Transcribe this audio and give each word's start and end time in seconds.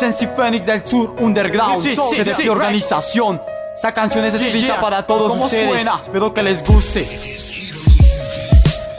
Sensi 0.00 0.26
Phoenix 0.34 0.64
del 0.64 0.86
Sur 0.86 1.14
Underground, 1.20 1.82
Sí, 1.82 1.94
sí, 1.94 2.24
sí, 2.24 2.42
de 2.44 2.48
organización. 2.48 3.38
Esta 3.74 3.92
canción 3.92 4.24
es 4.24 4.32
escrita 4.32 4.80
para 4.80 5.06
todos 5.06 5.32
¿Cómo 5.32 5.44
ustedes. 5.44 5.68
suena? 5.82 5.98
Espero 6.00 6.32
que 6.32 6.42
les 6.42 6.64
guste. 6.64 7.06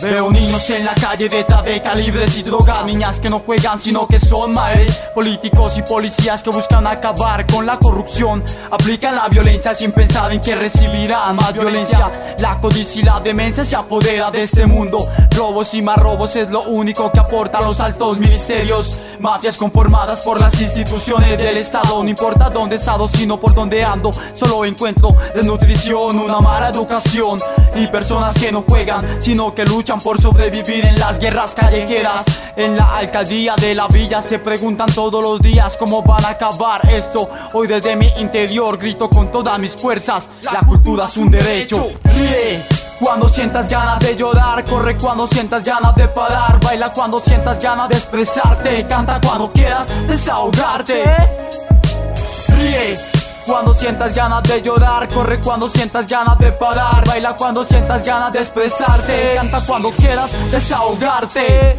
Veo 0.01 0.31
niños 0.31 0.67
en 0.71 0.83
la 0.83 0.95
calle 0.95 1.29
detrás 1.29 1.63
de 1.63 1.79
calibres 1.79 2.35
y 2.38 2.41
drogas. 2.41 2.83
Niñas 2.85 3.19
que 3.19 3.29
no 3.29 3.39
juegan 3.39 3.79
sino 3.79 4.07
que 4.07 4.20
son 4.20 4.54
madres 4.54 5.09
Políticos 5.13 5.77
y 5.77 5.84
policías 5.84 6.41
que 6.41 6.49
buscan 6.49 6.88
acabar 6.88 7.45
con 7.45 7.66
la 7.66 7.77
corrupción. 7.77 8.43
Aplican 8.71 9.16
la 9.16 9.27
violencia 9.27 9.73
sin 9.73 9.91
pensar 9.91 10.31
en 10.31 10.41
que 10.41 10.55
recibirán 10.55 11.35
más 11.35 11.53
violencia. 11.53 12.09
La 12.39 12.59
codicia 12.59 13.02
y 13.02 13.03
la 13.03 13.20
demencia 13.20 13.63
se 13.63 13.75
apodera 13.75 14.31
de 14.31 14.41
este 14.41 14.66
mundo. 14.66 15.05
Robos 15.35 15.73
y 15.75 15.81
más 15.81 15.98
robos 15.98 16.36
es 16.36 16.49
lo 16.49 16.63
único 16.63 17.11
que 17.11 17.20
aportan 17.20 17.63
los 17.65 17.79
altos 17.79 18.20
ministerios. 18.20 18.95
Mafias 19.20 19.57
conformadas 19.57 20.21
por 20.21 20.39
las 20.39 20.59
instituciones 20.59 21.38
del 21.38 21.57
Estado. 21.57 22.02
No 22.02 22.09
importa 22.09 22.49
dónde 22.49 22.76
he 22.76 22.79
estado 22.79 23.07
sino 23.07 23.38
por 23.40 23.54
dónde 23.54 23.84
ando. 23.84 24.12
Solo 24.34 24.65
encuentro 24.65 25.15
desnutrición, 25.35 26.18
una 26.18 26.40
mala 26.40 26.70
educación. 26.70 27.40
Y 27.76 27.88
personas 27.88 28.34
que 28.34 28.52
no 28.52 28.63
juegan 28.63 29.05
sino 29.21 29.54
que 29.54 29.65
luchan 29.65 29.91
por 30.00 30.22
sobrevivir 30.22 30.86
en 30.86 30.98
las 31.00 31.20
guerras 31.20 31.54
callejeras. 31.54 32.23
En 32.55 32.77
la 32.77 32.95
alcaldía 32.95 33.55
de 33.55 33.76
la 33.76 33.88
villa 33.88 34.22
se 34.22 34.40
preguntan 34.40 34.91
todos 34.94 35.23
los 35.23 35.41
días 35.41 35.76
cómo 35.77 36.02
van 36.02 36.23
a 36.26 36.30
acabar 36.30 36.82
esto 36.90 37.30
Hoy 37.54 37.68
desde 37.68 37.96
mi 37.96 38.08
interior 38.20 38.77
grito 38.77 39.09
con 39.09 39.32
todas 39.32 39.58
mis 39.58 39.76
fuerzas 39.76 40.30
La 40.41 40.62
cultura 40.62 41.05
es 41.05 41.18
un 41.18 41.32
derecho. 41.32 41.90
Ríe 42.04 42.63
cuando 42.99 43.27
sientas 43.27 43.68
ganas 43.68 43.99
de 43.99 44.16
llorar, 44.16 44.63
corre 44.63 44.96
cuando 44.96 45.26
sientas 45.26 45.63
ganas 45.63 45.96
de 45.96 46.08
parar, 46.08 46.60
baila 46.63 46.94
cuando 46.94 47.20
sientas 47.20 47.60
ganas 47.60 47.90
de 47.90 47.96
expresarte, 47.96 48.85
canta 48.88 49.20
cuando 49.20 49.52
quieras 49.52 49.88
desahogarte. 50.08 51.04
Ríe 52.49 53.10
cuando 53.45 53.73
sientas 53.73 54.15
ganas 54.15 54.43
de 54.43 54.62
llorar, 54.62 55.07
corre 55.07 55.40
cuando 55.40 55.68
sientas 55.68 56.07
ganas 56.07 56.38
de 56.40 56.52
parar, 56.52 57.05
baila 57.05 57.35
cuando 57.35 57.63
sientas 57.63 58.04
ganas 58.04 58.32
de 58.34 58.40
expresarte, 58.40 59.34
canta 59.35 59.62
cuando 59.65 59.91
quieras 59.91 60.32
desahogarte. 60.52 61.77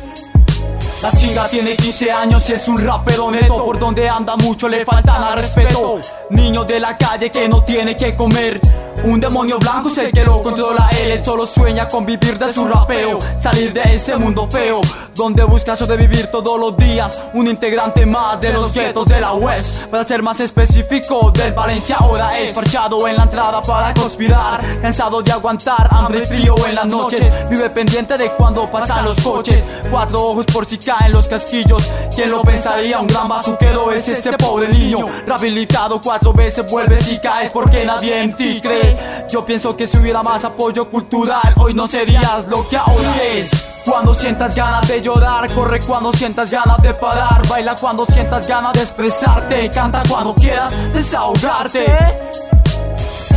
La 1.03 1.11
chinga 1.11 1.49
tiene 1.49 1.75
15 1.75 2.13
años 2.13 2.49
y 2.49 2.53
es 2.53 2.69
un 2.69 2.79
rapero 2.79 3.31
neto. 3.31 3.65
Por 3.65 3.79
donde 3.79 4.09
anda 4.09 4.37
mucho 4.37 4.69
le 4.69 4.85
faltan 4.85 5.23
al 5.23 5.35
respeto. 5.35 6.01
Niño 6.31 6.65
de 6.65 6.79
la 6.79 6.97
calle 6.97 7.31
que 7.31 7.49
no 7.49 7.63
tiene 7.65 7.97
que 7.97 8.15
comer 8.15 8.61
un 9.05 9.21
demonio 9.21 9.59
blanco 9.59 9.91
el 10.01 10.13
que 10.13 10.25
lo 10.25 10.43
controla 10.43 10.89
él 11.01 11.11
Él 11.11 11.25
solo 11.25 11.47
sueña 11.47 11.89
con 11.89 12.07
vivir 12.07 12.39
de 12.39 12.53
su 12.53 12.67
rapeo 12.67 13.19
Salir 13.41 13.73
de 13.73 13.95
ese 13.95 14.17
mundo 14.17 14.49
feo 14.51 14.81
Donde 15.15 15.43
busca 15.45 15.75
sobrevivir 15.77 16.29
todos 16.29 16.59
los 16.59 16.77
días 16.77 17.19
Un 17.35 17.49
integrante 17.49 18.07
más 18.07 18.41
de 18.41 18.53
los 18.53 18.73
guetos 18.73 19.07
de 19.07 19.21
la 19.21 19.33
West 19.35 19.85
Para 19.87 20.05
ser 20.05 20.23
más 20.23 20.41
específico 20.41 21.31
del 21.33 21.53
Valencia 21.53 21.97
ahora 21.99 22.39
es 22.39 22.53
Parchado 22.53 23.07
en 23.09 23.17
la 23.17 23.25
entrada 23.25 23.63
para 23.63 23.93
conspirar 23.95 24.61
Cansado 24.81 25.23
de 25.23 25.33
aguantar 25.33 25.89
hambre 25.91 26.23
y 26.23 26.27
frío 26.27 26.55
en 26.67 26.75
las 26.75 26.87
noches 26.87 27.47
Vive 27.51 27.71
pendiente 27.71 28.17
de 28.17 28.31
cuando 28.31 28.71
pasan 28.71 29.05
los 29.05 29.21
coches 29.21 29.79
Cuatro 29.91 30.23
ojos 30.23 30.47
por 30.47 30.65
si 30.65 30.79
caen 30.79 31.13
los 31.13 31.29
casquillos 31.29 31.91
¿Quién 32.15 32.31
lo 32.31 32.43
pensaría? 32.43 33.01
Un 33.01 33.07
gran 33.09 33.29
bazuquero 33.29 33.93
es 33.93 34.09
este 34.09 34.33
pobre 34.37 34.69
niño 34.69 34.99
Rehabilitado 35.27 36.01
cuatro 36.01 36.33
veces 36.33 36.71
vuelves 36.71 37.11
y 37.11 37.19
caes 37.19 37.51
porque 37.51 37.85
nadie 37.85 38.23
en 38.23 38.37
ti 38.37 38.61
cree 38.63 38.92
yo 39.33 39.47
pienso 39.47 39.75
que 39.75 39.87
si 39.87 39.97
hubiera 39.97 40.23
más 40.23 40.45
apoyo 40.45 40.91
cultural, 40.91 41.55
hoy 41.57 41.73
no 41.73 41.87
serías 41.87 42.47
lo 42.49 42.69
que 42.69 42.77
ahora 42.77 43.17
es. 43.35 43.51
Cuando 43.83 44.13
sientas 44.13 44.55
ganas 44.55 44.87
de 44.87 45.01
llorar, 45.01 45.51
corre 45.55 45.81
cuando 45.81 46.13
sientas 46.13 46.51
ganas 46.51 46.83
de 46.83 46.93
parar, 46.93 47.41
baila 47.49 47.75
cuando 47.75 48.05
sientas 48.05 48.47
ganas 48.47 48.75
de 48.75 48.81
expresarte, 48.81 49.71
canta 49.71 50.03
cuando 50.07 50.35
quieras 50.35 50.75
desahogarte. 50.93 51.87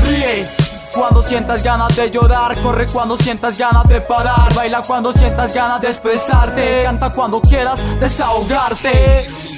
Ríe. 0.03 0.45
Cuando 0.93 1.21
sientas 1.21 1.63
ganas 1.63 1.95
de 1.95 2.11
llorar, 2.11 2.61
corre 2.61 2.87
cuando 2.87 3.15
sientas 3.15 3.57
ganas 3.57 3.87
de 3.87 4.01
parar, 4.01 4.53
baila 4.53 4.81
cuando 4.81 5.13
sientas 5.13 5.53
ganas 5.53 5.79
de 5.79 5.87
expresarte, 5.87 6.83
canta 6.83 7.09
cuando 7.09 7.39
quieras 7.39 7.81
desahogarte. 8.01 9.54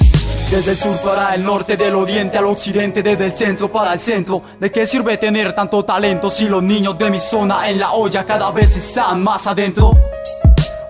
Desde 0.49 0.71
el 0.71 0.77
sur 0.77 0.97
para 1.01 1.35
el 1.35 1.43
norte, 1.43 1.75
del 1.75 1.93
oriente 1.93 2.37
al 2.37 2.45
occidente, 2.45 3.03
desde 3.03 3.25
el 3.25 3.33
centro 3.33 3.69
para 3.69 3.91
el 3.91 3.99
centro. 3.99 4.41
¿De 4.57 4.71
qué 4.71 4.85
sirve 4.85 5.17
tener 5.17 5.51
tanto 5.53 5.83
talento 5.83 6.29
si 6.29 6.47
los 6.47 6.63
niños 6.63 6.97
de 6.97 7.09
mi 7.11 7.19
zona 7.19 7.69
en 7.69 7.79
la 7.79 7.91
olla 7.91 8.23
cada 8.23 8.49
vez 8.51 8.77
están 8.77 9.21
más 9.21 9.45
adentro? 9.45 9.91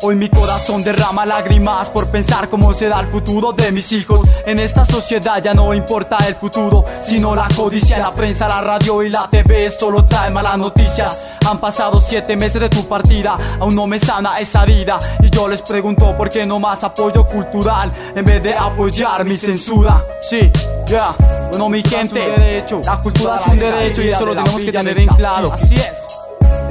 Hoy 0.02 0.16
mi 0.16 0.30
corazón 0.30 0.84
derrama 0.84 1.26
lágrimas 1.26 1.90
por 1.90 2.08
pensar 2.08 2.50
cómo 2.50 2.72
será 2.72 3.00
el 3.00 3.08
futuro 3.08 3.52
de 3.52 3.72
mis 3.72 3.92
hijos. 3.94 4.22
En 4.46 4.60
esta 4.60 4.86
sociedad 4.86 5.42
ya 5.42 5.56
no 5.56 5.74
importa 5.74 6.18
el 6.28 6.36
futuro, 6.36 6.84
sino 7.04 7.36
la 7.36 7.48
codicia, 7.56 7.98
la 7.98 8.14
prensa, 8.14 8.48
la 8.48 8.62
radio 8.62 9.02
y 9.02 9.10
la 9.10 9.28
TV 9.28 9.72
solo 9.72 10.06
trae 10.06 10.30
malas 10.30 10.58
noticias. 10.60 11.26
Han 11.50 11.60
pasado 11.60 12.00
siete 12.00 12.36
meses 12.36 12.62
de 12.62 12.70
tu 12.70 12.88
partida, 12.88 13.36
aún 13.60 13.74
no 13.74 13.88
me 13.88 13.98
sana 13.98 14.38
esa 14.40 14.64
herida. 14.64 15.00
Y 15.20 15.32
yo 15.32 15.48
les 15.48 15.64
pregunto 15.64 16.16
por 16.16 16.30
qué 16.30 16.46
no 16.46 16.60
más 16.60 16.84
apoyo 16.84 17.26
cultural 17.26 17.92
en 18.16 18.24
vez 18.24 18.44
de 18.44 18.54
apoyar 18.54 19.26
mi 19.26 19.36
censura. 19.36 20.04
Sí, 20.22 20.52
ya, 20.86 21.16
bueno 21.50 21.70
mi 21.70 21.82
gente, 21.82 22.64
la 22.84 22.98
cultura 23.02 23.38
es 23.38 23.48
un 23.48 23.58
derecho 23.58 24.04
y 24.04 24.10
eso 24.10 24.28
lo 24.28 24.36
tenemos 24.36 24.64
que 24.64 24.72
tener 24.72 25.00
en 25.00 25.08
claro. 25.08 25.52
Así 25.52 25.74
es. 25.74 26.17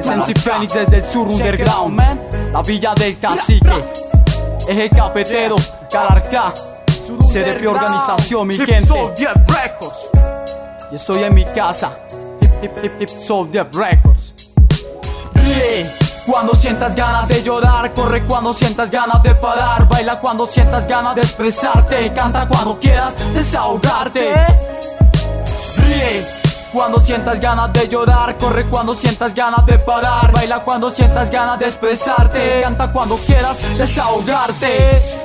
Es 0.06 0.17
MC 0.17 0.39
Phoenix 0.39 0.72
desde 0.72 0.99
el 0.99 1.05
sur 1.05 1.27
underground, 1.27 1.94
man. 1.97 2.21
La 2.53 2.62
villa 2.62 2.94
del 2.94 3.19
cacique, 3.19 3.84
eje 4.69 4.89
cafetero, 4.89 5.56
Calarcá, 5.91 6.55
CDP 7.33 7.67
organización, 7.67 8.47
mi 8.47 8.56
gente. 8.56 8.95
Y 10.93 10.95
estoy 10.95 11.25
en 11.25 11.34
mi 11.34 11.45
casa, 11.45 11.91
Hip 12.62 12.71
Hip 12.84 12.93
Hip 13.00 13.11
Hip 13.11 13.75
Records. 13.75 14.34
Cuando 16.25 16.55
sientas 16.55 16.95
ganas 16.95 17.28
de 17.28 17.43
llorar, 17.43 17.93
corre 17.93 18.22
cuando 18.25 18.55
sientas 18.55 18.93
ganas 18.93 19.22
de 19.25 19.34
parar, 19.34 19.89
baila 19.89 20.21
cuando 20.21 20.47
sientas 20.47 20.87
ganas 20.87 21.16
de 21.16 21.22
expresarte, 21.22 22.12
canta 22.12 22.47
cuando 22.47 22.78
quieras 22.78 23.16
desahogarte. 23.34 24.34
Ríe 25.78 26.36
cuando 26.77 27.01
sientas 27.01 27.41
ganas 27.41 27.73
de 27.73 27.89
llorar, 27.89 28.37
corre 28.37 28.67
cuando 28.67 28.95
sientas 28.95 29.33
ganas 29.33 29.65
de 29.65 29.79
parar, 29.79 30.31
baila 30.31 30.59
cuando 30.61 30.91
sientas 30.91 31.31
ganas 31.31 31.59
de 31.59 31.65
expresarte, 31.65 32.61
canta 32.63 32.93
cuando 32.93 33.17
quieras 33.17 33.59
desahogarte. 33.79 35.16